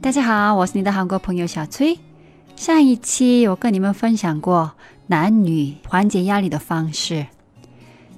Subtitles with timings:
[0.00, 1.98] 大家好，我是你的韩国朋友小崔。
[2.56, 4.72] 上一期我跟你们分享过
[5.06, 7.26] 男女缓解压力的方式，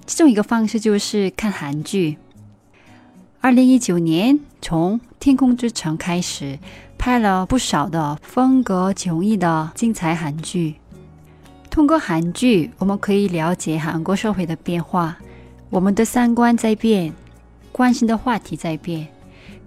[0.07, 2.19] 其中一个方式就是看韩剧。
[3.41, 6.59] 二零一九年从《天空之城》开始，
[6.99, 10.77] 拍了不少的风格迥异的精彩韩剧。
[11.71, 15.17] 通过韩剧，我们可以了解韩国社会的变化，
[15.71, 17.13] 我们的三观在变，
[17.73, 19.09] 关心的话题在变。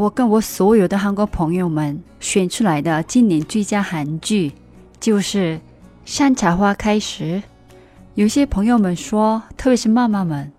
[0.00, 4.50] 我跟我所有的韩国朋友们选出来的今年最佳韩剧
[4.98, 5.56] 就是
[6.06, 7.24] 《山茶花开时》。
[8.14, 10.50] 有些朋友们说，特别是妈妈们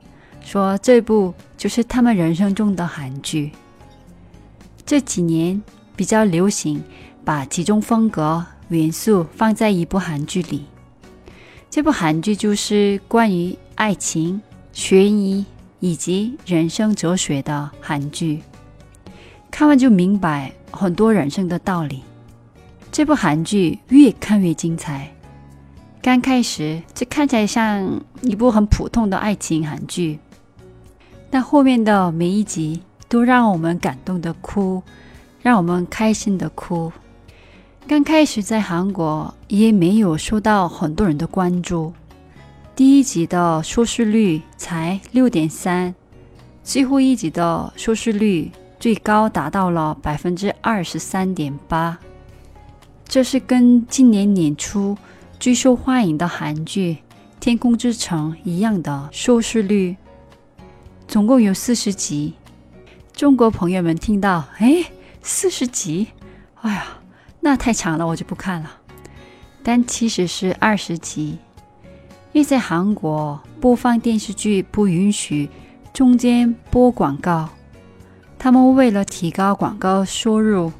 [0.45, 3.52] 说，这部就是他们人生中的韩剧。
[4.86, 5.59] 这几年
[5.95, 6.80] 比较流行
[7.26, 10.66] 把几种风格元素放在一部韩剧里。
[11.67, 14.39] 这部韩剧就是关于爱情、
[14.72, 15.44] 悬疑
[15.80, 18.39] 以及人生哲学的韩剧。
[19.52, 22.02] 看完就明白很多人生的道理。
[22.91, 25.08] 这部韩剧越看越精彩。
[26.02, 30.17] 刚开始这看起来像一部很普通的爱情韩剧，
[31.30, 34.81] 但后面的每一集都让我们感动的哭，
[35.41, 36.91] 让我们开心的哭。
[37.88, 41.93] 刚开始在韩国也没有受到很多人的关注，
[42.75, 45.93] 第一集的收视率才六点三，
[46.63, 48.52] 最后一集的收视率。
[48.81, 51.99] 最高达到了百分之二十三点八，
[53.05, 54.97] 这是跟今年年初
[55.39, 56.93] 最受欢迎的韩剧
[57.39, 59.95] 《天空之城》一样的收视率。
[61.07, 62.33] 总共有四十集。
[63.14, 64.83] 中国朋友们听到，哎，
[65.21, 66.08] 四十集，
[66.61, 66.83] 哎呀，
[67.39, 68.71] 那太长了，我就不看了。
[69.61, 71.37] 但其实是二十集，
[72.31, 75.47] 因为在韩国播放电视剧不允许
[75.93, 77.47] 中间播广告。
[78.43, 80.71] 他们为了提高广告收入，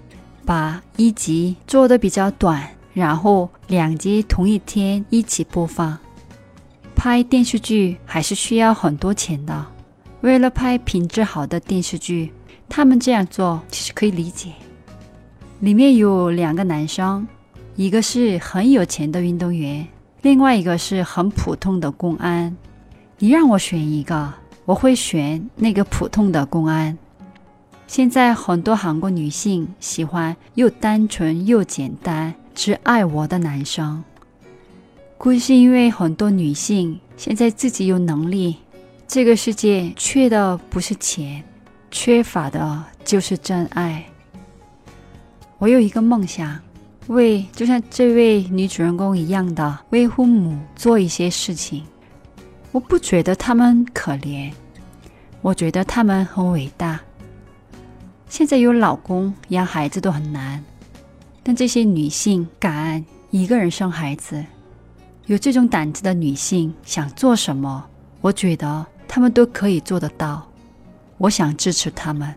[0.44, 5.95] 把一集做的比较短，然后两集同一天一起播放。
[6.95, 9.63] 拍电视剧还是需要很多钱的，
[10.22, 12.33] 为了拍品质好的电视剧，
[12.67, 14.53] 他们这样做其实可以理解。
[15.59, 17.28] 里面有两个男生，
[17.75, 19.88] 一个是很有钱的运动员，
[20.23, 22.57] 另外一个是很普通的公安。
[23.19, 24.33] 你让我选一个，
[24.66, 26.97] 我会选那个普通的公安。
[27.91, 34.02] 现在很多韩国女性喜欢又单纯又简单、只爱我的男生，
[35.18, 38.56] 估计是因为很多女性现在自己有能力。
[39.09, 41.44] 这个世界缺的不是钱，
[41.91, 44.06] 缺乏的就是真爱。
[45.58, 46.58] 我有一个梦想，
[47.08, 51.84] 为就像这位女主人公一样的为父母做一些事情。
[52.72, 54.50] 我不觉得他们可怜，
[55.41, 56.97] 我觉得他们很伟大。
[58.31, 60.64] 现在有老公养孩子都很难，
[61.44, 64.42] 但这些女性敢一个人生孩子，
[65.25, 67.86] 有这种胆子的女性想做什么，
[68.22, 70.47] 我觉得她们都可以做得到。
[71.18, 72.34] 我想支持她们。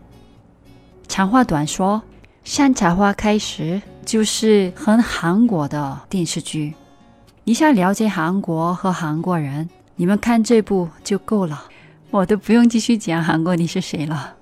[1.07, 2.03] 长话短说，
[2.43, 6.73] 《山茶花开时》就是很韩国的电视剧。
[7.45, 11.63] 你想了解韩国和韩国人，你们看这部就够了，
[12.11, 14.33] 我都不用继续讲韩国你是谁了。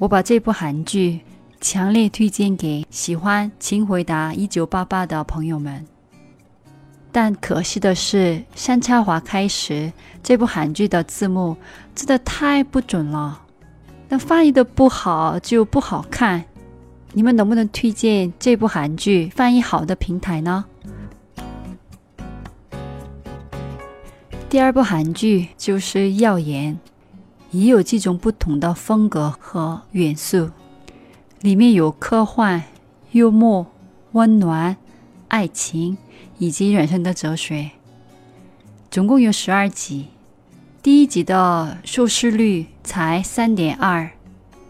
[0.00, 1.20] 我把这部韩剧
[1.60, 5.86] 强烈推荐给喜欢《请回答一九八八》的朋友们。
[7.12, 9.74] 但可惜的是，《山茶花开时》
[10.22, 11.54] 这部韩剧的字幕
[11.94, 13.42] 真的太不准了，
[14.08, 16.42] 那翻译的不好就不好看。
[17.12, 20.64] 你们能不能推荐这部韩剧翻译好的平台呢？
[24.48, 26.72] 第二部韩剧就是《耀眼》。
[27.50, 30.50] 也有几种不同的风格和元素，
[31.40, 32.62] 里面有科幻、
[33.12, 33.66] 幽默、
[34.12, 34.76] 温暖、
[35.28, 35.98] 爱情
[36.38, 37.72] 以及人生的哲学。
[38.90, 40.06] 总共有十二集，
[40.82, 44.10] 第一集的收视率才三点二，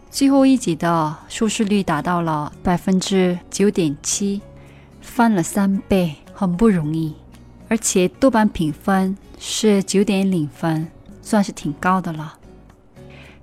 [0.09, 4.41] 最后一集的收视率达到了百分之九点七，
[5.01, 7.15] 翻了三倍，很不容易。
[7.67, 10.87] 而且豆瓣评分是九点零分，
[11.21, 12.37] 算是挺高的了。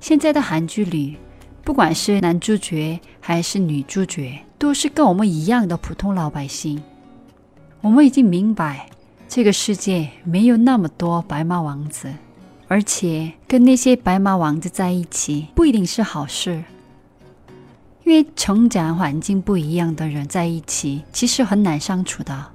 [0.00, 1.16] 现在的韩剧里，
[1.64, 6.82] 不管是男主角还是女主角，都是跟我们一样的普通老百姓。
[7.80, 8.88] 我们已经明白，
[9.28, 12.12] 这个世界没有那么多白马王子，
[12.68, 16.62] 而且跟那些白马王子在一起不一定是好事。
[18.04, 22.46] 因为成长环境不一样的人在一起，其实很难相处的。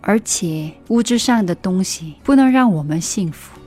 [0.00, 3.60] 而且物质上的东西不能让我们幸福。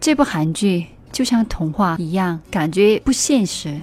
[0.00, 3.78] 这部韩剧就像童话一样，感觉不现实，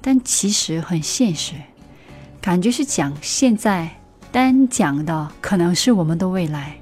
[0.00, 1.54] 但其实很现实。
[2.40, 3.88] 感觉是讲现在，
[4.32, 6.76] 但讲的可能是我们的未来。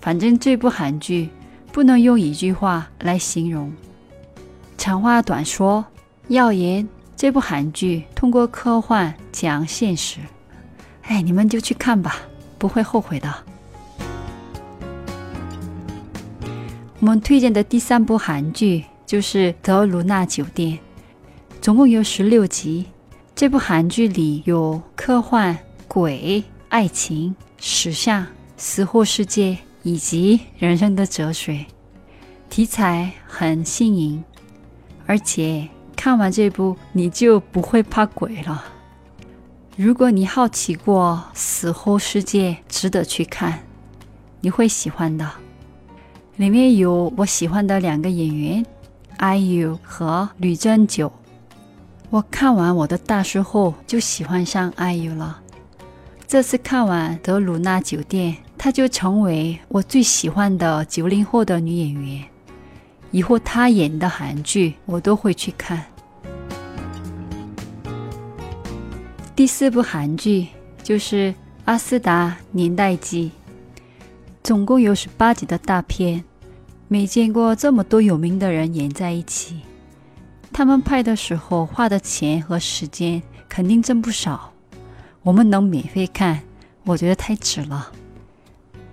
[0.00, 1.28] 反正这部韩剧
[1.72, 3.72] 不能用一句话来形容。
[4.76, 5.84] 长话短说，
[6.28, 6.86] 要言。
[7.16, 10.20] 这部韩剧通过科幻讲现实，
[11.02, 12.14] 哎，你们就去看吧，
[12.58, 13.34] 不会后悔的。
[17.00, 20.72] 我们推荐的第三部韩剧就是《德鲁纳酒店》，
[21.62, 22.84] 总共有十六集。
[23.34, 25.56] 这部韩剧里有科幻、
[25.88, 28.26] 鬼、爱情、时尚、
[28.58, 31.64] 死后世界以及人生的哲学，
[32.50, 34.22] 题材很新颖，
[35.06, 35.66] 而且。
[35.96, 38.64] 看完这部，你就不会怕鬼了。
[39.74, 43.58] 如果你好奇过死后世界，值得去看，
[44.40, 45.28] 你会喜欢的。
[46.36, 48.64] 里面有我喜欢的两个演员
[49.18, 51.12] ，IU 和吕正九。
[52.10, 55.40] 我看完我的大叔后，就喜欢上 IU 了。
[56.26, 62.24] 这次看完《德鲁纳酒店》，她就成为我最喜欢的九零后的女演员。
[63.10, 65.82] 以后他演的韩剧我都会去看。
[69.34, 70.48] 第四部韩剧
[70.82, 71.32] 就是
[71.64, 73.30] 《阿斯达年代记》，
[74.42, 76.22] 总共有十八集的大片，
[76.88, 79.60] 没见过这么多有名的人演在一起。
[80.52, 84.52] 他们拍的时候花的钱和时间肯定挣不少。
[85.22, 86.40] 我们能免费看，
[86.84, 87.92] 我觉得太值了，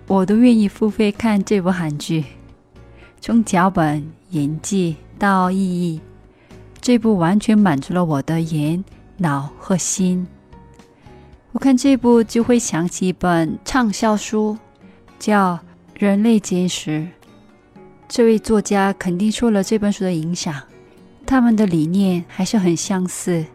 [0.07, 2.25] 我都愿意付费看这部韩剧。
[3.21, 6.01] 从脚本、演技到意义，
[6.81, 8.83] 这部完全满足了我的眼、
[9.17, 10.27] 脑和心。
[11.53, 14.57] 我看这部就会想起一本畅销书，
[15.17, 15.53] 叫
[15.95, 16.91] 《人类简史》。
[18.07, 20.61] 这位作家肯定受了这本书的影响，
[21.25, 23.45] 他们的理念还是很相似。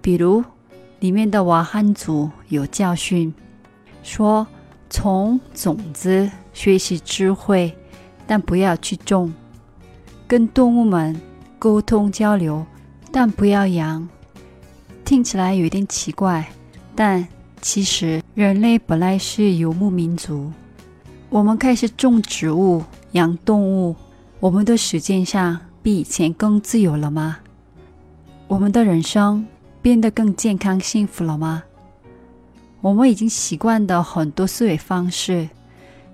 [0.00, 0.44] 比如
[1.00, 3.32] 里面的瓦汉族有教训，
[4.02, 4.46] 说
[4.88, 7.74] 从种子学习智慧。
[8.28, 9.32] 但不要去种，
[10.26, 11.14] 跟动物们
[11.60, 12.66] 沟通交流，
[13.12, 14.08] 但不要养。
[15.04, 16.44] 听起来有点奇怪，
[16.96, 17.24] 但
[17.60, 20.50] 其实人类本来是游牧民族。
[21.28, 22.82] 我们开始种植物、
[23.16, 23.96] 养动物，
[24.38, 27.38] 我们的时间上比以前更自由了吗？
[28.46, 29.46] 我们的人生
[29.82, 31.62] 变得更健康、幸福了吗？
[32.80, 35.48] 我们已经习惯的很多思维方式，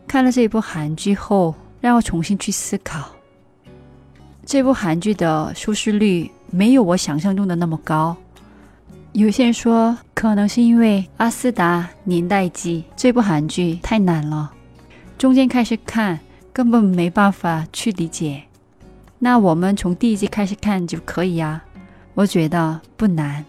[0.08, 1.54] 看了这部韩剧后。
[1.82, 3.10] 让我重新去思考，
[4.46, 8.16] 这部韩剧的收视率没有我想象中的那么高。
[9.14, 14.52] 有些人说，可能是因为《阿斯达年代记》这部韩剧太难了，
[15.19, 16.20] 中间开始看
[16.52, 18.43] 根本没办法去理解。
[19.19, 21.62] 那我们从第一集开始看就可以呀，
[22.14, 23.44] 我觉得不难。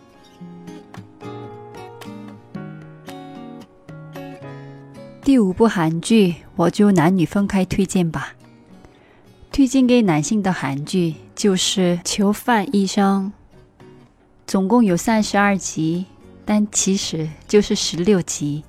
[5.24, 8.34] 第五部韩剧，我就男女分开推荐吧。
[9.52, 13.32] 推荐给男性的韩剧就是《囚犯医生》，
[14.46, 16.06] 总共有三十二集，
[16.44, 18.64] 但其实就是十六集，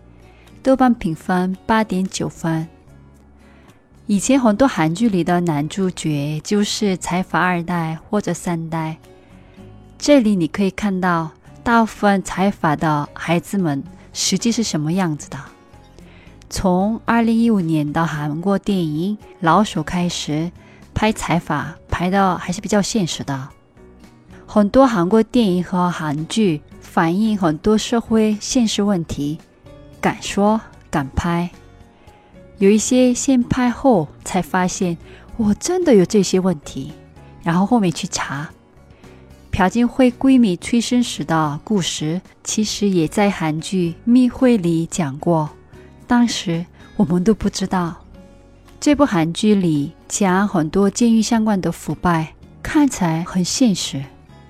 [0.62, 2.68] 豆瓣评分八点九分。
[4.06, 8.98] 以前很多韩剧里的男主角就是财阀二代或者三代，
[9.96, 11.30] 这里你可以看到
[11.62, 13.82] 大部分财阀的孩子们
[14.12, 15.38] 实际是什么样子的。
[16.50, 20.52] 从二零一五年的韩国电影《老手》开始
[20.92, 23.48] 拍财阀，拍的还是比较现实的。
[24.44, 29.38] 很多韩国电影和韩剧反映很多社会现实问题，
[29.98, 31.48] 敢说敢拍。
[32.58, 34.96] 有一些先拍后才发现，
[35.36, 36.92] 我真的有这些问题，
[37.42, 38.48] 然后后面去查。
[39.50, 45.48] 朴槿惠闺蜜催生时的故事，其实也在韩剧《密会》里讲过。
[46.06, 46.64] 当时
[46.96, 47.96] 我们都不知道，
[48.80, 54.02] 这部韩剧里讲很多监狱相关的腐败，看起来很现实，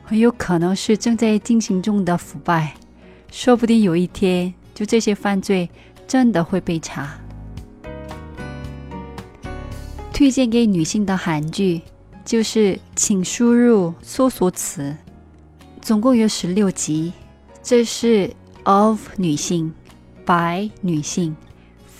[0.04, 2.74] 很有可能是正在进行中的腐败，
[3.30, 5.68] 说不定有一天就这些犯罪
[6.06, 7.10] 真的会被查。
[10.14, 11.82] 推荐给女性的韩剧
[12.24, 14.96] 就是请输入搜索词，
[15.82, 17.12] 总共有十六集，
[17.64, 19.74] 这是 of 女性
[20.24, 21.34] ，by 女性。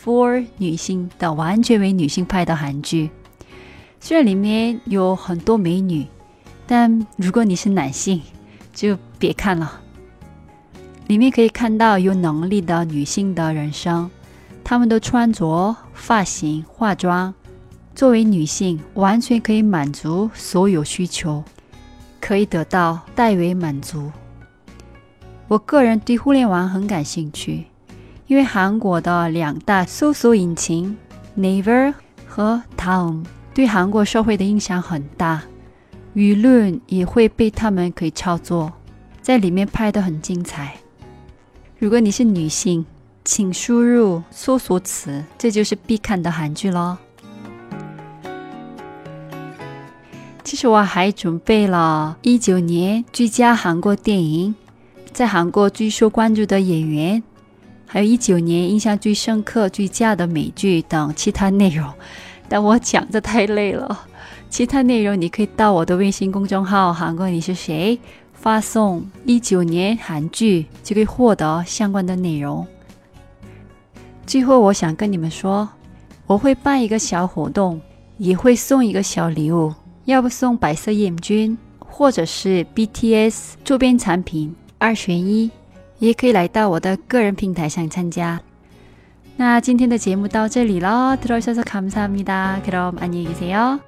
[0.01, 3.11] for 女性的，完全为女性拍的韩剧。
[3.99, 6.07] 虽然里面有很多美女，
[6.69, 8.23] 但如果你是男性，
[8.73, 9.81] 就别看了。
[11.09, 14.09] 里面可以看到有能力的女性的人生，
[14.63, 17.35] 她们的穿着、发型、化妆，
[17.95, 21.45] 作为女性完全可以满足所有需求，
[22.21, 24.11] 可以得到代为满足。
[25.47, 27.67] 我个人对互联网很感兴趣，
[28.27, 30.97] 因为韩国的两大搜索引擎
[31.37, 31.95] Naver
[32.27, 35.43] 和 Town 对韩国社会的影响很大，
[36.17, 38.73] 舆论也会被他们可以操作，
[39.23, 40.75] 在里面拍得很精彩。
[41.79, 42.85] 如果你是女性，
[43.25, 46.97] 请输入搜索词，这就是必看的韩剧喽。
[50.45, 54.55] 其实我还准备了一九年最佳韩国电影，
[55.11, 57.23] 在韩国最受关注的演员，
[57.87, 61.91] 还有一九年印象最深刻、最佳的美剧等其他内容。
[62.47, 64.07] 但我讲的太累了，
[64.51, 67.99] 其他内容你可以到我的微信公众号“韩国你是谁”。
[68.35, 72.67] 发送一九年韩剧就可以获得相关的内容。
[74.27, 75.67] 最后，我想跟你们说，
[76.27, 77.81] 我会办一个小活动，
[78.19, 79.73] 也会送一个小礼物，
[80.06, 85.52] 要不送白色眼镜，或者是 BTS 周边产品，二选一，
[86.00, 88.42] 也可以来到我的个人平台上参加。
[89.36, 93.80] 那今天的节目到这里了，들어주셔서감사합니다그럼안녕히계세요